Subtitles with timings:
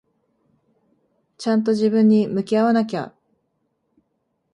[1.37, 3.13] ちゃんと自分に向き合わなきゃ。